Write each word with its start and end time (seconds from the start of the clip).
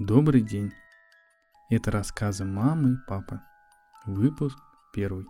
Добрый 0.00 0.40
день. 0.40 0.72
Это 1.70 1.92
рассказы 1.92 2.44
мамы 2.44 2.94
и 2.94 2.96
папы. 3.06 3.40
Выпуск 4.04 4.58
первый. 4.92 5.24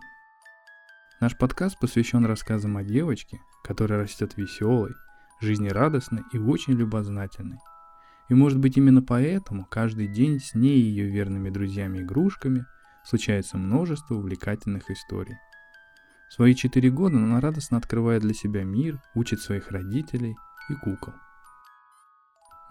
Наш 1.21 1.37
подкаст 1.37 1.79
посвящен 1.79 2.25
рассказам 2.25 2.75
о 2.75 2.83
девочке, 2.83 3.39
которая 3.63 3.99
растет 3.99 4.35
веселой, 4.37 4.95
жизнерадостной 5.39 6.23
и 6.33 6.39
очень 6.39 6.73
любознательной. 6.73 7.59
И 8.27 8.33
может 8.33 8.57
быть 8.57 8.75
именно 8.75 9.03
поэтому 9.03 9.65
каждый 9.65 10.07
день 10.07 10.39
с 10.39 10.55
ней 10.55 10.79
и 10.79 10.89
ее 10.89 11.11
верными 11.11 11.51
друзьями-игрушками 11.51 12.65
случается 13.03 13.59
множество 13.59 14.15
увлекательных 14.15 14.89
историй. 14.89 15.37
В 16.29 16.33
свои 16.33 16.55
четыре 16.55 16.89
года 16.89 17.17
она 17.17 17.39
радостно 17.39 17.77
открывает 17.77 18.23
для 18.23 18.33
себя 18.33 18.63
мир, 18.63 18.99
учит 19.13 19.41
своих 19.41 19.69
родителей 19.69 20.35
и 20.69 20.73
кукол. 20.73 21.13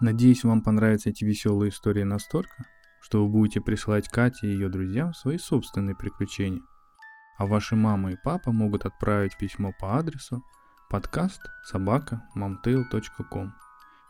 Надеюсь, 0.01 0.43
вам 0.43 0.61
понравятся 0.61 1.09
эти 1.09 1.23
веселые 1.23 1.69
истории 1.69 2.03
настолько, 2.03 2.65
что 3.01 3.23
вы 3.23 3.31
будете 3.31 3.61
присылать 3.61 4.09
Кате 4.09 4.47
и 4.47 4.51
ее 4.51 4.67
друзьям 4.67 5.13
свои 5.13 5.37
собственные 5.37 5.95
приключения. 5.95 6.61
А 7.37 7.45
ваши 7.45 7.75
мама 7.75 8.11
и 8.11 8.17
папа 8.21 8.51
могут 8.51 8.85
отправить 8.85 9.37
письмо 9.37 9.73
по 9.79 9.97
адресу 9.97 10.43
подкаст 10.89 11.41
собака 11.63 12.27
momtail.com 12.35 13.53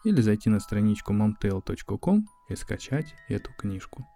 или 0.04 0.22
зайти 0.22 0.50
на 0.50 0.60
страничку 0.60 1.14
momtail.com 1.14 2.26
и 2.50 2.56
скачать 2.56 3.16
эту 3.28 3.52
книжку. 3.54 4.08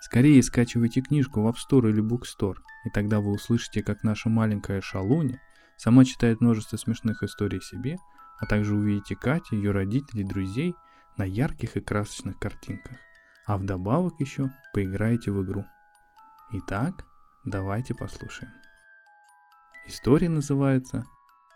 Скорее 0.00 0.42
скачивайте 0.42 1.00
книжку 1.00 1.40
в 1.40 1.48
App 1.48 1.56
Store 1.56 1.88
или 1.88 2.02
Bookstore, 2.02 2.58
и 2.84 2.90
тогда 2.90 3.20
вы 3.20 3.32
услышите, 3.32 3.82
как 3.82 4.02
наша 4.04 4.28
маленькая 4.28 4.82
шалуня 4.82 5.40
сама 5.78 6.04
читает 6.04 6.42
множество 6.42 6.76
смешных 6.76 7.22
историй 7.22 7.62
себе– 7.62 7.96
а 8.38 8.46
также 8.46 8.74
увидите 8.74 9.16
Катю, 9.16 9.56
ее 9.56 9.70
родителей, 9.70 10.24
друзей 10.24 10.74
на 11.16 11.24
ярких 11.24 11.76
и 11.76 11.80
красочных 11.80 12.38
картинках. 12.38 12.98
А 13.46 13.56
вдобавок 13.56 14.20
еще 14.20 14.50
поиграете 14.74 15.30
в 15.30 15.42
игру. 15.44 15.64
Итак, 16.52 17.06
давайте 17.44 17.94
послушаем. 17.94 18.52
История 19.86 20.28
называется 20.28 21.04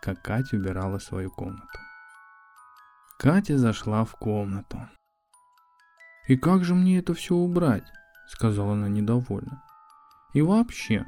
«Как 0.01 0.21
Катя 0.21 0.55
убирала 0.55 0.99
свою 0.99 1.29
комнату». 1.29 1.79
Катя 3.19 3.57
зашла 3.57 4.03
в 4.05 4.13
комнату. 4.13 4.79
«И 6.27 6.37
как 6.37 6.63
же 6.63 6.73
мне 6.73 6.99
это 6.99 7.13
все 7.13 7.35
убрать?»— 7.35 7.85
сказала 8.29 8.73
она 8.73 8.87
недовольно. 8.87 9.61
«И 10.33 10.41
вообще, 10.41 11.05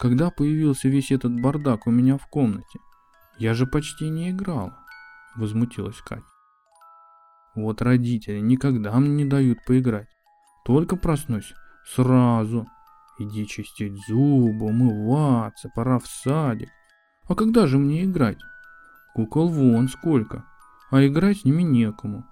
когда 0.00 0.30
появился 0.30 0.88
весь 0.88 1.12
этот 1.12 1.38
бардак 1.38 1.86
у 1.86 1.90
меня 1.90 2.16
в 2.16 2.26
комнате, 2.26 2.80
я 3.36 3.52
же 3.52 3.66
почти 3.66 4.08
не 4.08 4.30
играла.— 4.30 4.80
возмутилась 5.36 6.00
Катя. 6.00 6.24
«Вот 7.54 7.82
родители 7.82 8.40
никогда 8.40 8.94
мне 8.98 9.10
не 9.10 9.24
дают 9.24 9.64
поиграть. 9.64 10.08
Только 10.64 10.96
проснусь, 10.96 11.54
сразу. 11.84 12.66
Иди 13.18 13.46
чистить 13.46 13.96
зубы, 14.08 14.66
умываться, 14.66 15.70
пора 15.74 15.98
в 15.98 16.06
садик. 16.06 16.70
А 17.28 17.34
когда 17.34 17.66
же 17.66 17.78
мне 17.78 18.04
играть? 18.04 18.38
Кукол 19.14 19.48
вон 19.48 19.88
сколько, 19.88 20.44
а 20.90 21.06
играть 21.06 21.40
с 21.40 21.44
ними 21.44 21.62
некому. 21.62 22.24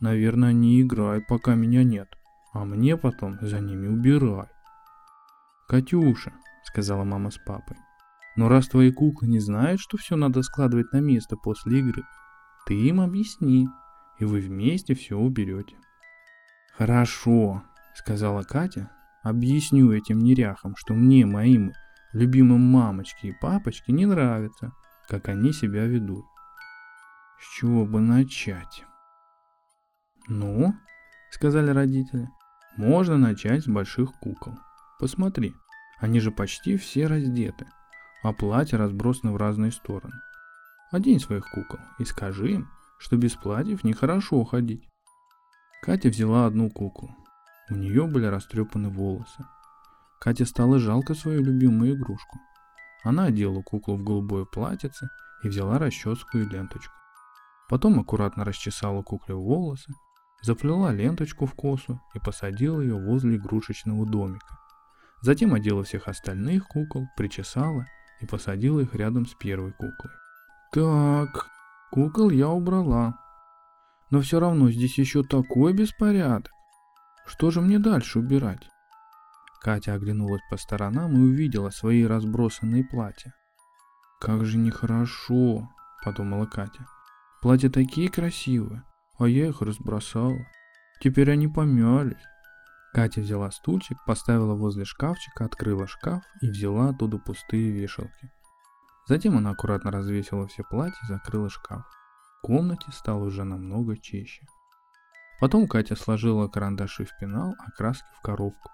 Наверное, 0.00 0.50
они 0.50 0.82
играют, 0.82 1.26
пока 1.26 1.54
меня 1.54 1.82
нет, 1.82 2.08
а 2.52 2.64
мне 2.64 2.96
потом 2.96 3.38
за 3.40 3.60
ними 3.60 3.88
убирай. 3.88 4.48
«Катюша»,— 5.68 6.32
сказала 6.64 7.04
мама 7.04 7.30
с 7.30 7.38
папой,— 7.38 7.76
«но 8.36 8.48
раз 8.48 8.68
твои 8.68 8.92
куклы 8.92 9.28
не 9.28 9.40
знают, 9.40 9.80
что 9.80 9.96
все 9.96 10.16
надо 10.16 10.42
складывать 10.42 10.92
на 10.92 11.00
место 11.00 11.36
после 11.36 11.80
игры, 11.80 12.04
ты 12.68 12.74
им 12.74 13.00
объясни, 13.00 13.66
и 14.18 14.26
вы 14.26 14.40
вместе 14.40 14.94
все 14.94 15.16
уберете. 15.16 15.74
Хорошо, 16.76 17.62
сказала 17.94 18.42
Катя. 18.42 18.90
Объясню 19.22 19.90
этим 19.90 20.18
неряхам, 20.18 20.76
что 20.76 20.92
мне, 20.92 21.24
моим 21.24 21.72
любимым 22.12 22.60
мамочке 22.60 23.28
и 23.28 23.32
папочке 23.40 23.90
не 23.92 24.04
нравится, 24.04 24.72
как 25.08 25.28
они 25.28 25.54
себя 25.54 25.86
ведут. 25.86 26.26
С 27.40 27.58
чего 27.58 27.86
бы 27.86 28.00
начать? 28.00 28.84
Ну, 30.26 30.74
сказали 31.30 31.70
родители, 31.70 32.28
можно 32.76 33.16
начать 33.16 33.64
с 33.64 33.66
больших 33.66 34.12
кукол. 34.20 34.58
Посмотри, 35.00 35.54
они 36.00 36.20
же 36.20 36.30
почти 36.30 36.76
все 36.76 37.06
раздеты, 37.06 37.66
а 38.22 38.34
платья 38.34 38.76
разбросаны 38.76 39.32
в 39.32 39.38
разные 39.38 39.72
стороны. 39.72 40.12
Одень 40.90 41.20
своих 41.20 41.50
кукол 41.50 41.80
и 41.98 42.04
скажи 42.04 42.52
им, 42.52 42.68
что 42.98 43.16
без 43.16 43.34
платьев 43.34 43.84
нехорошо 43.84 44.42
ходить. 44.44 44.88
Катя 45.82 46.08
взяла 46.08 46.46
одну 46.46 46.70
куклу. 46.70 47.14
У 47.70 47.74
нее 47.74 48.06
были 48.06 48.24
растрепаны 48.24 48.88
волосы. 48.88 49.44
Кате 50.20 50.46
стало 50.46 50.78
жалко 50.78 51.14
свою 51.14 51.44
любимую 51.44 51.94
игрушку. 51.94 52.38
Она 53.04 53.26
одела 53.26 53.62
куклу 53.62 53.96
в 53.96 54.02
голубое 54.02 54.46
платьице 54.46 55.10
и 55.44 55.48
взяла 55.48 55.78
расческу 55.78 56.38
и 56.38 56.44
ленточку. 56.44 56.94
Потом 57.68 58.00
аккуратно 58.00 58.44
расчесала 58.44 59.02
кукле 59.02 59.34
волосы, 59.34 59.92
заплела 60.42 60.90
ленточку 60.90 61.44
в 61.44 61.54
косу 61.54 62.00
и 62.14 62.18
посадила 62.18 62.80
ее 62.80 62.98
возле 62.98 63.36
игрушечного 63.36 64.06
домика. 64.06 64.58
Затем 65.20 65.52
одела 65.52 65.84
всех 65.84 66.08
остальных 66.08 66.66
кукол, 66.66 67.06
причесала 67.16 67.86
и 68.20 68.26
посадила 68.26 68.80
их 68.80 68.94
рядом 68.94 69.26
с 69.26 69.34
первой 69.34 69.72
куклой. 69.72 70.12
Так, 70.72 71.48
кукол 71.90 72.30
я 72.30 72.48
убрала. 72.48 73.18
Но 74.10 74.20
все 74.20 74.38
равно 74.40 74.70
здесь 74.70 74.98
еще 74.98 75.22
такой 75.22 75.72
беспорядок. 75.72 76.52
Что 77.26 77.50
же 77.50 77.60
мне 77.60 77.78
дальше 77.78 78.18
убирать? 78.18 78.68
Катя 79.60 79.94
оглянулась 79.94 80.42
по 80.50 80.56
сторонам 80.56 81.14
и 81.14 81.20
увидела 81.20 81.70
свои 81.70 82.04
разбросанные 82.04 82.84
платья. 82.84 83.34
«Как 84.20 84.44
же 84.44 84.58
нехорошо»,— 84.58 85.68
подумала 86.04 86.46
Катя. 86.46 86.86
«Платья 87.42 87.70
такие 87.70 88.08
красивые, 88.08 88.82
а 89.18 89.28
я 89.28 89.48
их 89.48 89.62
разбросала. 89.62 90.46
Теперь 91.00 91.30
они 91.30 91.48
помялись». 91.48 92.16
Катя 92.94 93.20
взяла 93.20 93.50
стульчик, 93.50 93.98
поставила 94.06 94.54
возле 94.54 94.84
шкафчика, 94.84 95.44
открыла 95.44 95.86
шкаф 95.86 96.22
и 96.40 96.50
взяла 96.50 96.90
оттуда 96.90 97.18
пустые 97.18 97.70
вешалки. 97.70 98.30
Затем 99.08 99.38
она 99.38 99.50
аккуратно 99.50 99.90
развесила 99.90 100.46
все 100.46 100.62
платья 100.64 100.98
и 101.02 101.06
закрыла 101.06 101.48
шкаф. 101.48 101.86
В 102.38 102.42
комнате 102.42 102.92
стало 102.92 103.24
уже 103.24 103.42
намного 103.42 103.96
чище. 103.96 104.46
Потом 105.40 105.66
Катя 105.66 105.96
сложила 105.96 106.48
карандаши 106.48 107.06
в 107.06 107.16
пенал, 107.18 107.54
а 107.58 107.70
краски 107.70 108.08
в 108.18 108.20
коробку. 108.20 108.70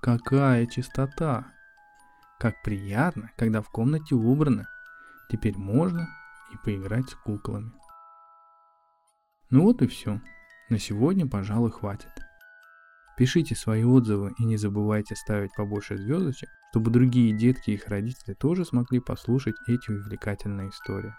Какая 0.00 0.66
чистота! 0.66 1.46
Как 2.38 2.62
приятно, 2.62 3.32
когда 3.36 3.60
в 3.60 3.70
комнате 3.70 4.14
убрано. 4.14 4.68
Теперь 5.30 5.56
можно 5.56 6.08
и 6.52 6.56
поиграть 6.58 7.08
с 7.08 7.14
куклами. 7.14 7.72
Ну 9.50 9.62
вот 9.62 9.82
и 9.82 9.86
все. 9.86 10.20
На 10.68 10.78
сегодня, 10.78 11.26
пожалуй, 11.26 11.70
хватит. 11.70 12.12
Пишите 13.16 13.54
свои 13.54 13.84
отзывы 13.84 14.34
и 14.38 14.44
не 14.44 14.56
забывайте 14.56 15.14
ставить 15.14 15.54
побольше 15.54 15.96
звездочек, 15.96 16.48
чтобы 16.70 16.90
другие 16.90 17.32
детки 17.32 17.70
и 17.70 17.74
их 17.74 17.86
родители 17.86 18.34
тоже 18.34 18.64
смогли 18.64 18.98
послушать 18.98 19.54
эти 19.68 19.92
увлекательные 19.92 20.70
истории. 20.70 21.14